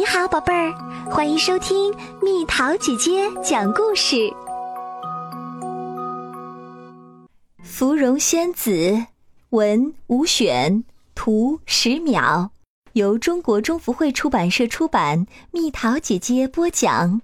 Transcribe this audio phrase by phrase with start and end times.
[0.00, 0.72] 你好，宝贝儿，
[1.10, 4.16] 欢迎收听蜜桃姐姐讲故事。
[7.62, 8.70] 《芙蓉仙子》
[9.50, 10.82] 文吴选，
[11.14, 12.48] 图十秒，
[12.94, 15.26] 由中国中福会出版社出版。
[15.50, 17.20] 蜜桃姐姐播讲。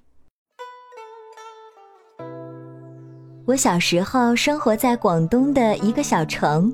[3.47, 6.71] 我小时候生活在广东的一个小城，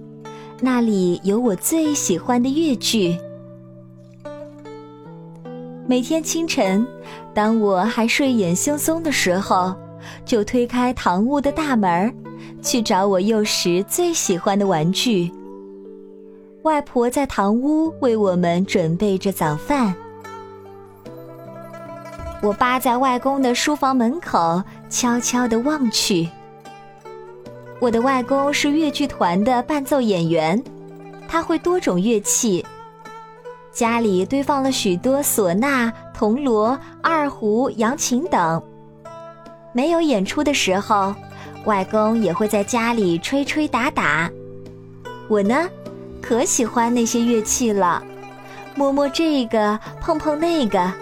[0.61, 3.17] 那里有我最喜欢的粤剧。
[5.85, 6.87] 每天清晨，
[7.35, 9.75] 当我还睡眼惺忪的时候，
[10.25, 12.15] 就推开堂屋的大门，
[12.63, 15.31] 去找我幼时最喜欢的玩具。
[16.63, 19.93] 外婆在堂屋为我们准备着早饭。
[22.41, 26.29] 我扒在外公的书房门口，悄悄地望去。
[27.81, 30.63] 我的外公是越剧团的伴奏演员，
[31.27, 32.65] 他会多种乐器。
[33.73, 38.63] 家里堆放了许多唢呐、铜锣、二胡、扬琴等。
[39.73, 41.15] 没有演出的时候，
[41.65, 44.31] 外公也会在家里吹吹打打。
[45.27, 45.69] 我呢，
[46.21, 48.03] 可喜欢那些乐器了，
[48.75, 50.93] 摸摸这个，碰碰那个，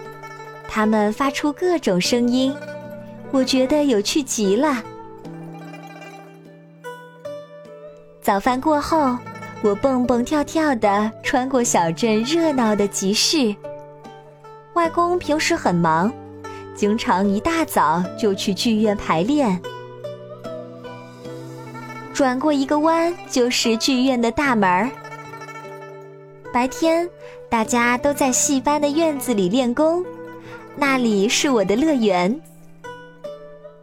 [0.69, 2.55] 它们发出各种声音，
[3.31, 4.81] 我觉得有趣极了。
[8.21, 9.17] 早饭过后。
[9.63, 13.55] 我蹦蹦跳跳地穿过小镇热闹的集市。
[14.73, 16.11] 外公平时很忙，
[16.73, 19.61] 经常一大早就去剧院排练。
[22.11, 24.89] 转过一个弯就是剧院的大门儿。
[26.51, 27.07] 白天，
[27.47, 30.03] 大家都在戏班的院子里练功，
[30.75, 32.41] 那里是我的乐园。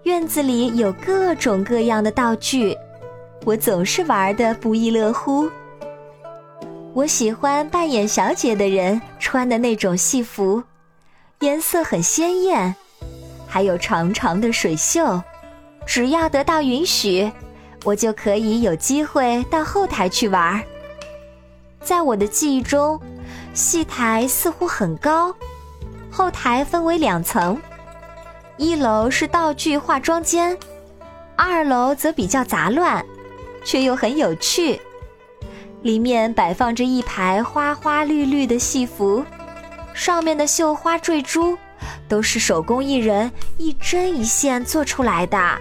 [0.02, 2.76] 院子里有各种各样的道具，
[3.44, 5.48] 我总是玩的不亦乐乎。
[6.98, 10.60] 我喜欢扮演小姐的人穿的那种戏服，
[11.38, 12.74] 颜色很鲜艳，
[13.46, 15.22] 还有长长的水袖。
[15.86, 17.30] 只要得到允许，
[17.84, 20.60] 我就可以有机会到后台去玩。
[21.80, 23.00] 在我的记忆中，
[23.54, 25.32] 戏台似乎很高，
[26.10, 27.56] 后台分为两层，
[28.56, 30.58] 一楼是道具化妆间，
[31.36, 33.06] 二楼则比较杂乱，
[33.64, 34.80] 却又很有趣。
[35.88, 39.24] 里面摆放着一排花花绿绿的戏服，
[39.94, 41.56] 上面的绣花坠珠
[42.06, 45.58] 都是手工艺人一针一线做出来的。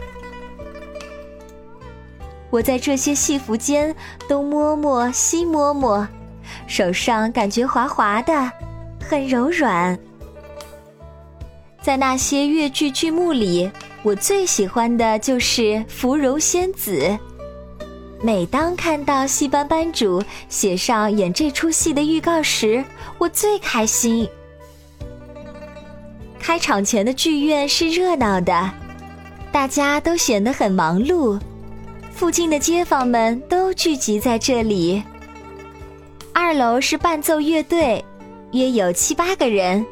[2.49, 3.95] 我在这些戏服间
[4.27, 6.05] 东摸摸西摸摸，
[6.67, 8.51] 手上感觉滑滑的，
[9.01, 9.97] 很柔软。
[11.81, 13.71] 在那些越剧剧目里，
[14.03, 16.99] 我最喜欢的就是《芙蓉仙子》。
[18.27, 22.83] 每当看到戏班班主写上演这出戏的预告时，
[23.17, 24.27] 我最开心。
[26.37, 28.69] 开场前的剧院是热闹的，
[29.49, 31.39] 大家都显得很忙碌，
[32.11, 35.01] 附近的街坊们都聚集在这里。
[36.33, 38.03] 二楼是伴奏乐队，
[38.51, 39.85] 约有七八个人，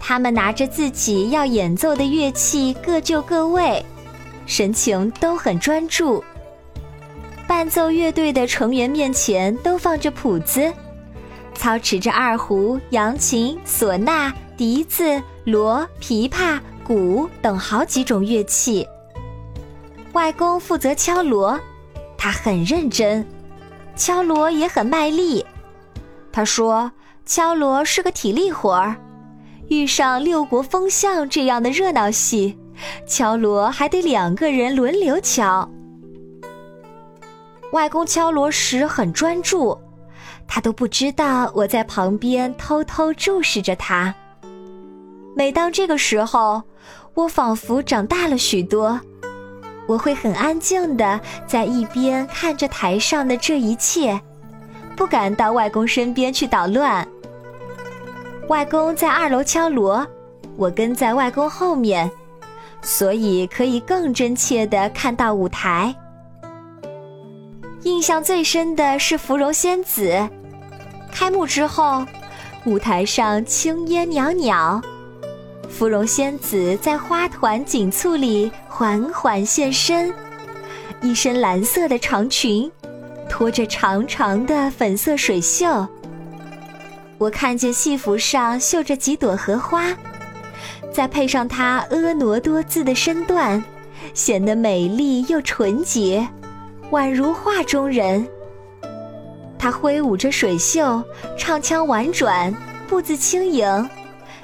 [0.00, 3.80] 他们拿着自己要演奏的乐器各就各位，
[4.46, 6.24] 神情都很专注。
[7.62, 10.72] 伴奏乐队的成员面前都放着谱子，
[11.54, 18.84] 操持着二胡、扬琴、唢呐、笛子、锣、琵琶、鼓等好几种乐器。
[20.12, 21.56] 外公负责敲锣，
[22.18, 23.24] 他很认真，
[23.94, 25.46] 敲锣也很卖力。
[26.32, 26.90] 他说
[27.24, 28.96] ：“敲锣是个体力活儿，
[29.68, 32.58] 遇上六国封相这样的热闹戏，
[33.06, 35.70] 敲锣还得两个人轮流敲。”
[37.72, 39.76] 外公敲锣时很专注，
[40.46, 44.14] 他都不知道我在旁边偷偷注视着他。
[45.34, 46.62] 每当这个时候，
[47.14, 49.00] 我仿佛长大了许多。
[49.88, 54.20] 我会很安静的在一边看着台上的这一切，
[54.94, 57.06] 不敢到外公身边去捣乱。
[58.48, 60.06] 外公在二楼敲锣，
[60.56, 62.10] 我跟在外公后面，
[62.82, 65.94] 所以可以更真切的看到舞台。
[67.84, 70.08] 印象最深的是《芙蓉仙子》，
[71.10, 72.06] 开幕之后，
[72.64, 74.80] 舞台上青烟袅袅，
[75.68, 80.14] 芙蓉仙子在花团锦簇里缓缓现身，
[81.00, 82.70] 一身蓝色的长裙，
[83.28, 85.84] 拖着长长的粉色水袖。
[87.18, 89.88] 我看见戏服上绣着几朵荷花，
[90.92, 93.60] 再配上她婀娜多姿的身段，
[94.14, 96.28] 显得美丽又纯洁。
[96.92, 98.28] 宛如画中人，
[99.58, 101.02] 他挥舞着水袖，
[101.38, 102.54] 唱腔婉转，
[102.86, 103.88] 步子轻盈，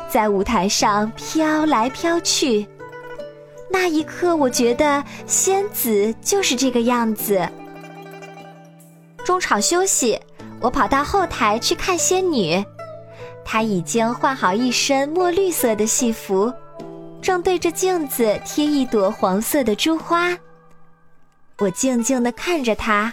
[0.09, 2.67] 在舞台上飘来飘去。
[3.71, 7.47] 那一刻，我觉得仙子就是这个样子。
[9.27, 10.19] 中场休息，
[10.59, 12.65] 我跑到后台去看仙女，
[13.45, 16.51] 她已经换好一身墨绿色的戏服，
[17.21, 20.35] 正对着镜子贴一朵黄色的珠花。
[21.59, 23.13] 我静静地看着她，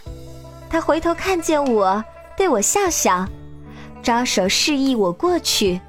[0.69, 2.03] 她回头看见我，
[2.38, 3.27] 对我笑笑，
[4.03, 5.80] 招手示意我过去。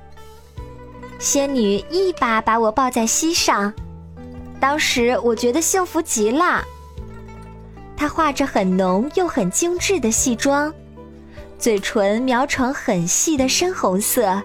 [1.18, 3.72] 仙女一把把我抱在膝上。
[4.58, 6.64] 当时我觉得幸福极了。
[7.94, 10.72] 她画着很浓又很精致的戏妆，
[11.58, 14.42] 嘴唇描成很细的深红色，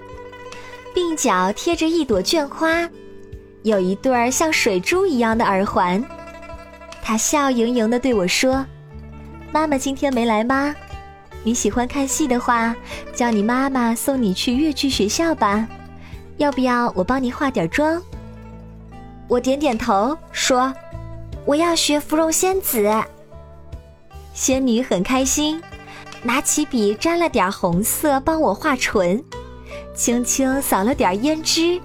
[0.93, 2.89] 鬓角贴着一朵绢花，
[3.63, 6.03] 有一对儿像水珠一样的耳环。
[7.01, 8.65] 她笑盈盈地对我说
[9.51, 10.75] ：“妈妈今天没来吗？
[11.43, 12.75] 你喜欢看戏的话，
[13.15, 15.67] 叫你妈妈送你去越剧学校吧。
[16.37, 18.01] 要不要我帮你化点妆？”
[19.27, 20.73] 我点点头，说
[21.45, 22.89] ：“我要学芙蓉仙子。”
[24.33, 25.61] 仙女很开心，
[26.21, 29.23] 拿起笔沾了点红色帮我画唇，
[29.93, 31.81] 轻轻扫了点胭脂，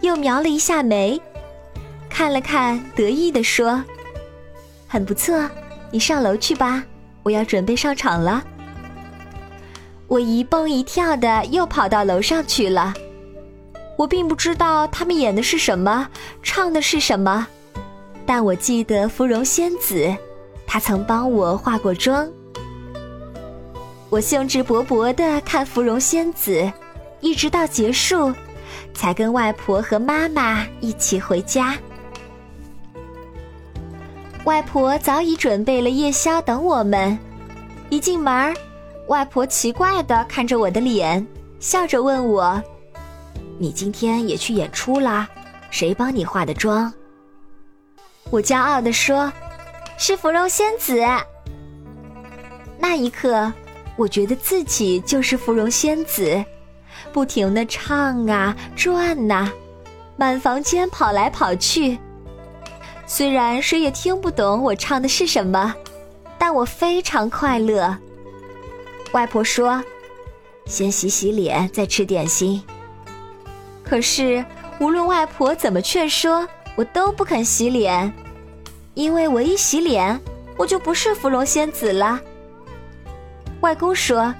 [0.00, 1.20] 又描了一下眉，
[2.08, 3.84] 看了看，得意地说
[4.94, 5.50] ：“很不错，
[5.90, 6.84] 你上楼去吧，
[7.24, 8.44] 我要准备上场了。”
[10.06, 12.94] 我一蹦一跳的又跑到楼上去了。
[13.98, 16.06] 我并不知道他们演的是什么，
[16.44, 17.44] 唱的是什么，
[18.24, 20.16] 但我记得芙蓉仙子，
[20.64, 22.30] 她曾帮我化过妆。
[24.10, 26.70] 我兴致勃勃地看芙蓉仙子，
[27.18, 28.32] 一直到结束，
[28.94, 31.76] 才跟外婆和妈妈一起回家。
[34.44, 37.18] 外婆早已准备了夜宵等我们。
[37.88, 38.54] 一进门，
[39.08, 41.26] 外婆奇怪的看着我的脸，
[41.58, 42.62] 笑着问我。
[43.58, 45.26] 你今天也去演出啦？
[45.70, 46.92] 谁帮你化的妆？
[48.30, 49.32] 我骄傲的说
[49.96, 51.02] ：“是芙蓉仙子。”
[52.78, 53.50] 那一刻，
[53.96, 56.44] 我觉得自己就是芙蓉仙子，
[57.12, 59.50] 不停的唱啊转呐，
[60.16, 61.98] 满房间跑来跑去。
[63.06, 65.74] 虽然谁也听不懂我唱的是什么，
[66.38, 67.96] 但我非常快乐。
[69.12, 69.82] 外婆说
[70.66, 72.62] ：“先洗洗脸，再吃点心。”
[73.84, 74.44] 可是，
[74.80, 78.12] 无论外婆怎么劝说，我都不肯洗脸，
[78.94, 80.18] 因为我一洗脸，
[80.56, 82.18] 我就不是芙蓉仙子了。
[83.60, 84.34] 外公说：“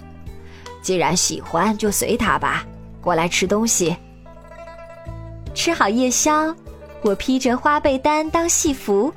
[0.82, 2.64] 既然喜欢，就随他吧。
[3.00, 3.96] 过来吃东西。”
[5.54, 6.54] 吃好夜宵，
[7.04, 9.12] 我披着花被单当戏服，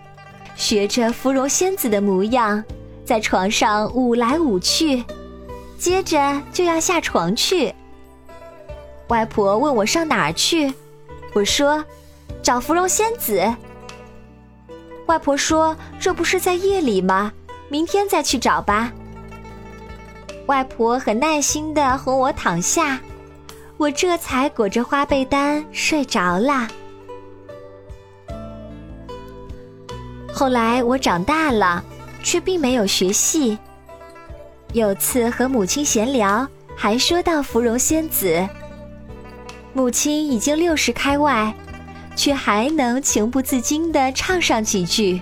[0.58, 2.62] 学着芙蓉仙子的模样，
[3.06, 5.02] 在床上舞来舞去，
[5.80, 7.74] 接着就要下床去。
[9.08, 10.74] 外婆问我上哪儿去，
[11.32, 11.82] 我说
[12.44, 13.42] ：“找芙蓉仙子。”
[15.08, 17.32] 外婆说：“这不是在夜里吗？
[17.70, 18.92] 明天再去找吧。”
[20.48, 23.00] 外婆很耐心的哄我躺下，
[23.78, 26.68] 我这才裹着花被单睡着了。
[30.38, 31.84] 后来我长大了，
[32.22, 33.58] 却并没有学戏。
[34.72, 38.48] 有次和母亲闲聊，还说到芙蓉仙子。
[39.74, 41.52] 母亲已经六十开外，
[42.16, 45.20] 却还能情不自禁地唱上几句。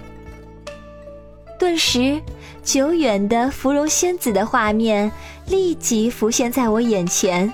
[1.58, 2.22] 顿时，
[2.62, 5.10] 久远的芙蓉仙子的画面
[5.48, 7.50] 立即浮现在我眼前。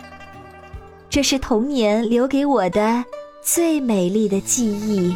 [1.11, 3.05] 这是童年留给我的
[3.43, 5.15] 最美丽的记忆。